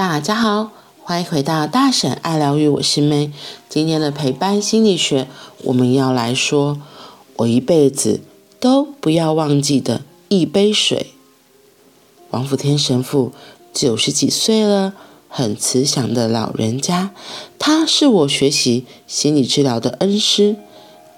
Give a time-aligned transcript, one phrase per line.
[0.00, 0.70] 大家好，
[1.02, 3.30] 欢迎回到大婶爱疗愈，我是妹。
[3.68, 5.28] 今天的陪伴心理学，
[5.64, 6.80] 我们要来说，
[7.36, 8.22] 我一辈子
[8.58, 10.00] 都不要忘记的
[10.30, 11.08] 一杯水。
[12.30, 13.32] 王福天神父
[13.74, 14.94] 九十几岁了，
[15.28, 17.10] 很慈祥的老人家，
[17.58, 20.56] 他是我学习心理治疗的恩师。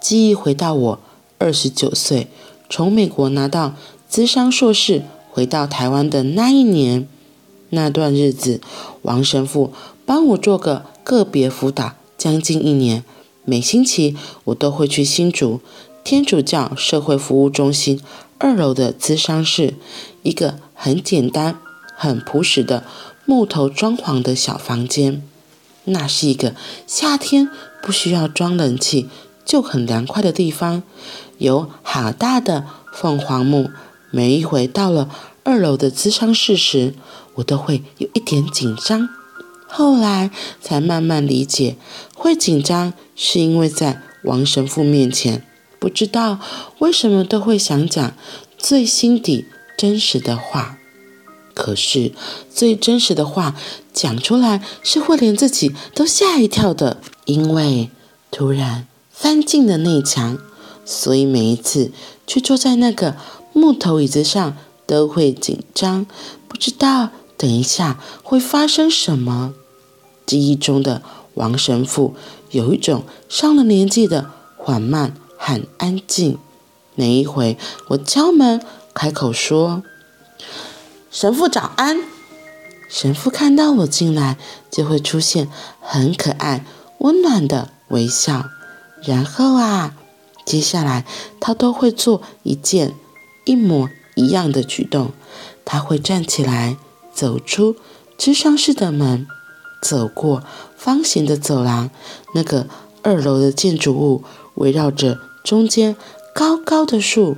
[0.00, 0.98] 记忆回到我
[1.38, 2.26] 二十九岁，
[2.68, 3.76] 从美国拿到
[4.10, 7.06] 咨商硕士，回到台湾的那一年。
[7.74, 8.60] 那段日子，
[9.00, 9.72] 王神父
[10.04, 13.02] 帮我做个个别辅导，将近一年。
[13.46, 14.14] 每星期
[14.44, 15.60] 我都会去新竹
[16.04, 17.98] 天主教社会服务中心
[18.36, 19.74] 二楼的咨商室，
[20.22, 21.58] 一个很简单、
[21.96, 22.84] 很朴实的
[23.24, 25.22] 木头装潢的小房间。
[25.84, 26.54] 那是一个
[26.86, 27.48] 夏天
[27.82, 29.08] 不需要装冷气
[29.46, 30.82] 就很凉快的地方，
[31.38, 33.70] 有好大的凤凰木。
[34.10, 35.08] 每一回到了
[35.44, 36.94] 二楼的咨商室时，
[37.34, 39.08] 我都会有一点紧张，
[39.66, 41.76] 后来才慢慢理解，
[42.14, 45.44] 会紧张是因为在王神父面前，
[45.78, 46.38] 不知道
[46.78, 48.14] 为什么都会想讲
[48.56, 50.78] 最心底真实的话。
[51.54, 52.12] 可是
[52.50, 53.54] 最真实的话
[53.92, 57.90] 讲出来是会连自己都吓一跳的，因为
[58.30, 60.38] 突然翻进了内墙，
[60.86, 61.92] 所以每一次
[62.26, 63.16] 去坐在那个
[63.52, 64.56] 木头椅子上
[64.92, 66.04] 都会紧张，
[66.46, 67.08] 不知道。
[67.38, 69.54] 等一下会发生什么？
[70.26, 71.00] 记忆中的
[71.32, 72.14] 王神父
[72.50, 76.36] 有一种上了年纪的缓慢和安静。
[76.96, 77.56] 哪一回
[77.88, 78.60] 我敲门
[78.92, 79.82] 开口说
[81.10, 82.02] ：“神父早安。”
[82.90, 84.36] 神父看到我进来
[84.70, 86.66] 就会出现很可爱
[86.98, 88.44] 温暖的微笑，
[89.02, 89.94] 然后啊，
[90.44, 91.06] 接下来
[91.40, 92.94] 他都会做一件
[93.46, 95.12] 一模一样的举动，
[95.64, 96.76] 他会站起来。
[97.14, 97.76] 走出
[98.16, 99.26] 咨商室的门，
[99.82, 100.42] 走过
[100.78, 101.90] 方形的走廊，
[102.34, 102.66] 那个
[103.02, 105.94] 二楼的建筑物围绕着中间
[106.34, 107.36] 高高的树。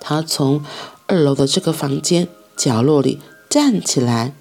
[0.00, 0.64] 他从
[1.06, 3.20] 二楼的这个房间角落里
[3.50, 4.34] 站起来，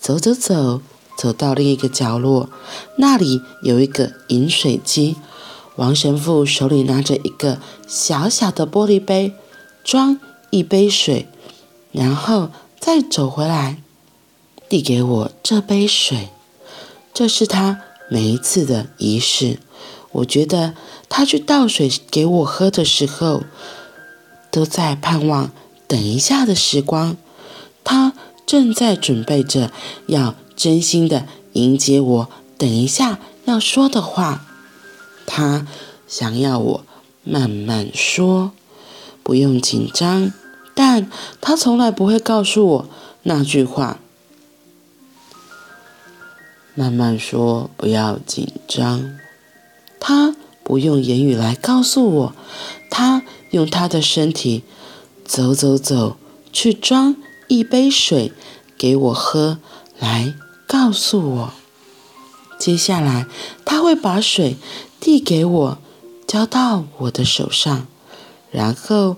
[0.00, 0.80] 走走走，
[1.18, 2.48] 走到另一个角落，
[2.96, 5.16] 那里有一个饮水机。
[5.76, 9.34] 王神父手里拿着一个小小的玻璃杯，
[9.84, 10.18] 装
[10.50, 11.28] 一杯水。
[11.92, 12.50] 然后
[12.80, 13.80] 再走回来，
[14.68, 16.30] 递给我这杯水。
[17.12, 19.60] 这是他每一次的仪式。
[20.10, 20.74] 我觉得
[21.08, 23.44] 他去倒水给我喝的时候，
[24.50, 25.52] 都在盼望
[25.86, 27.16] 等一下的时光。
[27.84, 28.12] 他
[28.44, 29.70] 正在准备着
[30.06, 32.28] 要真心的迎接我
[32.58, 34.44] 等一下要说的话。
[35.26, 35.66] 他
[36.08, 36.84] 想要我
[37.22, 38.52] 慢慢说，
[39.24, 40.32] 不用紧张。
[40.76, 42.88] 但他从来不会告诉我
[43.24, 43.98] 那句话。
[46.74, 49.16] 慢慢说，不要紧张。
[50.00, 52.34] 他不用言语来告诉我，
[52.90, 54.64] 他用他的身体
[55.24, 56.16] 走走走，
[56.52, 57.14] 去装
[57.46, 58.32] 一杯水
[58.76, 59.58] 给我喝，
[60.00, 60.34] 来
[60.66, 61.52] 告诉我。
[62.58, 63.26] 接下来
[63.64, 64.56] 他会把水
[64.98, 65.78] 递给我，
[66.26, 67.86] 交到我的手上，
[68.54, 69.16] 然后。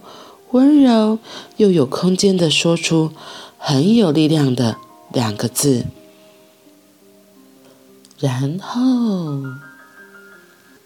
[0.53, 1.19] 温柔
[1.57, 3.11] 又有空间的说出
[3.59, 4.77] 很有力量的
[5.13, 5.87] 两个字，
[8.21, 9.43] 然后，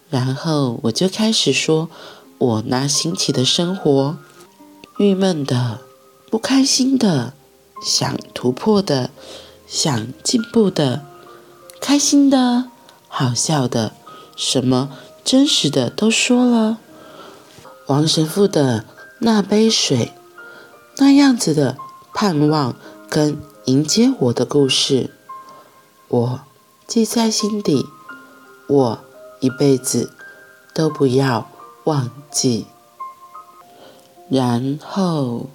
[0.09, 1.89] 然后我就开始说
[2.39, 4.16] 我那新奇的生活，
[4.99, 5.81] 郁闷的、
[6.31, 7.34] 不开心的、
[7.84, 9.10] 想突破的、
[9.69, 11.05] 想进步的、
[11.81, 12.71] 开心的、
[13.06, 13.93] 好笑的，
[14.34, 14.91] 什么
[15.22, 16.78] 真实的都说了。
[17.91, 18.84] 王神父的。
[19.23, 20.12] 那杯水，
[20.97, 21.77] 那样子的
[22.15, 22.75] 盼望
[23.11, 23.37] 跟
[23.67, 25.11] 迎接我的故事，
[26.09, 26.41] 我
[26.87, 27.84] 记在心底，
[28.67, 28.99] 我
[29.41, 30.11] 一辈子
[30.73, 31.51] 都不要
[31.84, 32.65] 忘记。
[34.31, 35.51] 然后，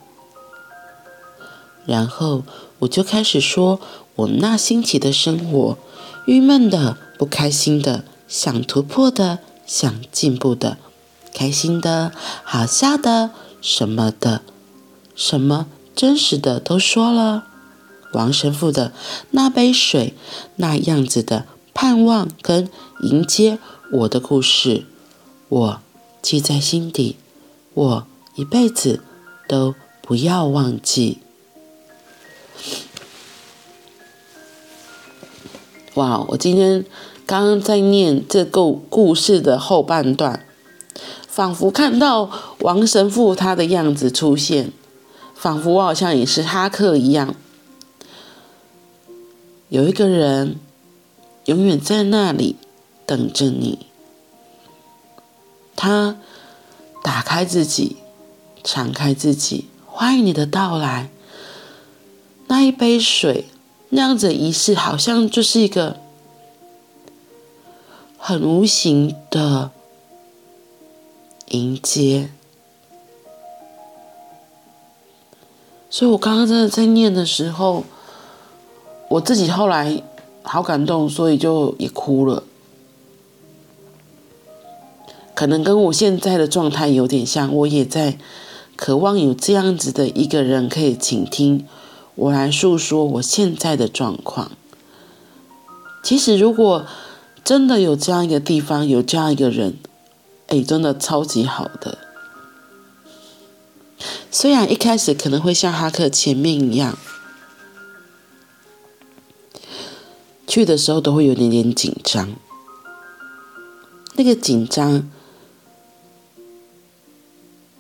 [1.87, 2.43] 然后
[2.79, 3.79] 我就开始说
[4.13, 5.75] 我那新奇的生活，
[6.27, 10.77] 郁闷的、不开心的、想突破的、想进步的、
[11.35, 12.11] 开心的、
[12.43, 13.29] 好笑的。
[13.61, 14.41] 什么的，
[15.15, 17.47] 什么真实的都说了。
[18.13, 18.93] 王神父的
[19.31, 20.13] 那杯水，
[20.57, 22.69] 那样子的盼望跟
[23.01, 23.57] 迎接
[23.91, 24.85] 我的故事，
[25.49, 25.81] 我
[26.21, 27.17] 记在心底，
[27.73, 29.01] 我一辈子
[29.47, 31.17] 都不要忘记。
[35.95, 36.23] 哇！
[36.29, 36.85] 我今天
[37.25, 40.45] 刚刚在念这个故事的后半段。
[41.35, 44.71] 仿佛看到王神父他的样子出现，
[45.35, 47.35] 仿佛我好像也是哈克一样。
[49.67, 50.55] 有一个人
[51.43, 52.55] 永远在那里
[53.05, 53.79] 等着你。
[55.75, 56.15] 他
[57.03, 57.97] 打开自己，
[58.63, 61.09] 敞开自己，欢迎你的到来。
[62.47, 63.47] 那一杯水，
[63.89, 65.97] 那样子的仪式，好像就是一个
[68.17, 69.71] 很无形的
[71.55, 72.29] 迎接。
[75.89, 77.83] 所以我刚刚真的在念的时候，
[79.09, 80.03] 我自己后来
[80.43, 82.43] 好感动，所以就也哭了。
[85.33, 88.17] 可能跟我现在的状态有点像，我也在
[88.75, 91.65] 渴望有这样子的一个人可以倾听
[92.15, 94.51] 我来诉说我现在的状况。
[96.03, 96.85] 其实，如果
[97.43, 99.77] 真的有这样一个地方，有这样一个人，
[100.47, 101.97] 哎，真的超级好的。
[104.31, 106.97] 虽然一开始可能会像哈克前面一样，
[110.47, 112.35] 去的时候都会有点点紧张，
[114.15, 115.09] 那个紧张。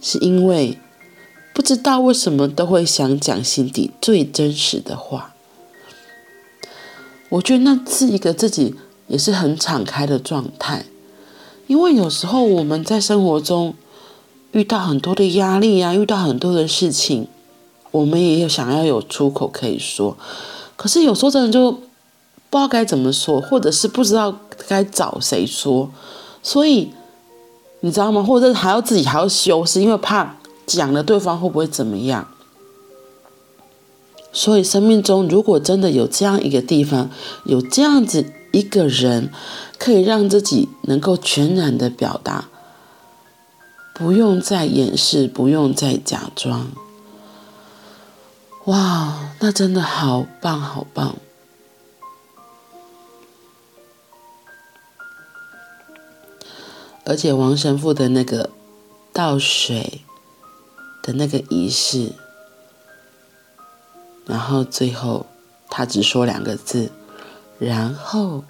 [0.01, 0.77] 是因为
[1.51, 5.33] 不知道为什么都会想讲心底最真实的话。
[7.29, 8.75] 我觉得那是一个自己
[9.07, 10.85] 也是很敞开的状态，
[11.67, 13.73] 因为有时候我们在生活中
[14.51, 17.27] 遇到很多的压力啊，遇到很多的事情，
[17.91, 20.17] 我们也有想要有出口可以说，
[20.75, 25.89] 可是有时候真的就不知道该怎么说，或者是不知道该找谁说，
[26.41, 26.91] 所以。
[27.81, 28.23] 你知道吗？
[28.23, 32.27] 或者还要自己还要修饰，因为怕讲了对方会不会怎么样？
[34.33, 37.11] 所以生命中如果真的有这样一个地方，
[37.43, 39.29] 有这样子一个人，
[39.77, 42.49] 可以让自己能够全然的表达，
[43.93, 46.67] 不用再掩饰，不用再假装。
[48.65, 51.15] 哇，那真的好棒，好棒！
[57.03, 58.49] 而且王神父的那个
[59.13, 60.01] 倒水
[61.03, 62.13] 的那个仪式，
[64.25, 65.27] 然后最后
[65.69, 66.91] 他只说两个字，
[67.59, 68.43] 然后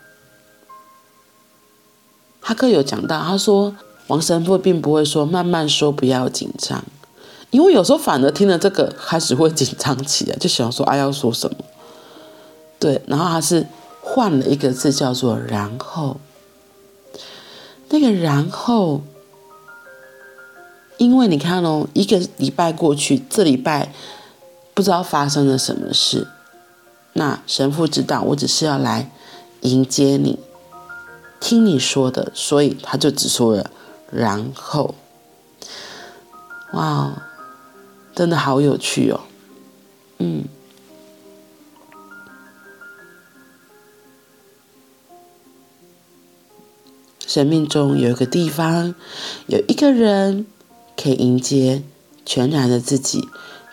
[2.47, 3.75] 哈克有讲到，他说
[4.05, 6.83] 王神父并不会说慢慢说，不要紧张，
[7.49, 11.57] 因为有时候反而听了这个开始会紧张起来，就想说啊要说什么，
[12.77, 13.65] 对，然后他是
[13.99, 16.17] 换了一个字叫做然后。
[17.89, 19.01] 那个然后，
[20.97, 23.91] 因为你看哦，一个礼拜过去，这礼拜
[24.75, 26.27] 不知道发生了什么事。
[27.13, 29.09] 那神父知道，我只是要来
[29.61, 30.37] 迎接你，
[31.39, 33.71] 听你说的，所以他就只说了
[34.11, 34.95] 然后。
[36.73, 37.23] 哇，
[38.13, 39.21] 真的好有趣哦，
[40.19, 40.45] 嗯。
[47.27, 48.95] 生命中有一个地方，
[49.47, 50.45] 有一个人，
[50.95, 51.83] 可以迎接
[52.25, 53.27] 全然的自己，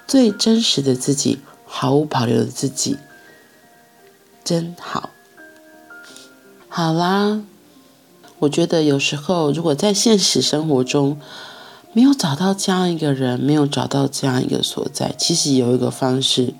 [0.08, 2.96] 最真实的自己，毫无保留的自己，
[4.42, 5.10] 真好。
[6.68, 7.42] 好啦，
[8.42, 11.16] 我觉得有时候，如果在现实生活中
[11.92, 16.52] 没有找到这样一个人，没有找到这样一个所在，其实有一个方式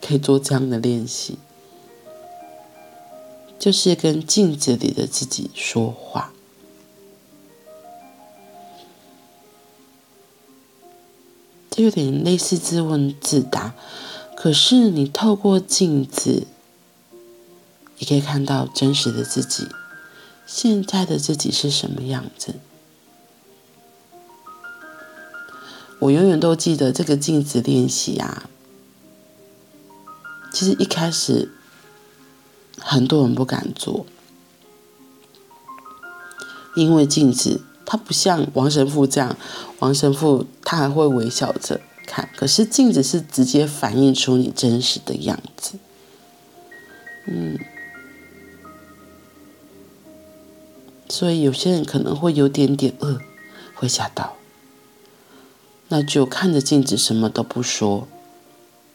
[0.00, 1.38] 可以做这样的练习。
[3.60, 6.32] 就是跟镜子里的自己说话，
[11.70, 13.72] 这有点类似自问自答。
[14.34, 16.48] 可是你透过镜子，
[17.98, 19.68] 你可以看到真实的自己，
[20.46, 22.54] 现在的自己是什么样子。
[25.98, 28.48] 我永远都记得这个镜子练习啊，
[30.52, 31.50] 其实一开始。
[32.78, 34.04] 很多人不敢做，
[36.76, 39.34] 因为镜子它不像王神父这样，
[39.78, 45.78] 王神父他还会微笑着看，可是镜子是直接反映出你真实的样子。
[47.26, 47.58] 嗯，
[51.08, 53.20] 所以有些人可能会有点点饿，
[53.74, 54.36] 会吓到，
[55.88, 58.08] 那就看着镜子什么都不说，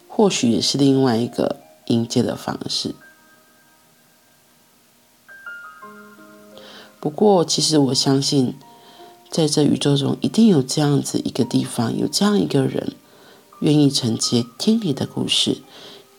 [0.08, 2.94] 或许也是另外一个迎接的方式。
[7.00, 8.56] 不过，其实我相信，
[9.32, 12.94] 在这宇宙中一定有这样子一个地方，有这样一个人，
[13.62, 15.62] 愿意承接听你的故事，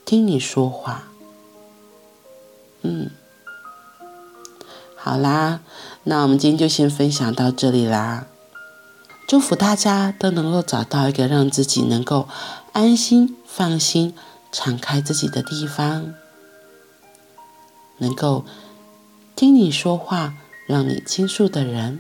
[0.05, 1.09] 听你说话。
[2.81, 3.11] 嗯，
[5.05, 5.59] 好啦
[6.05, 8.29] 那我们今天就先分享到这里啦。
[9.27, 12.29] 祝福大家都能够找到一个让自己能够
[12.71, 14.15] 安心放心
[14.53, 16.15] 敞开自己的地方。
[17.99, 18.45] 能够
[19.35, 20.35] 听你说话
[20.69, 21.99] 让你倾诉的人。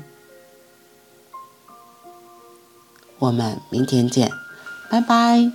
[3.19, 4.31] 我们明天见
[4.89, 5.51] 拜拜。